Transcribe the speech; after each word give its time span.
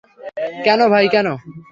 কেন 0.65 0.79
ভাই 0.93 1.05
কেন? 1.13 1.27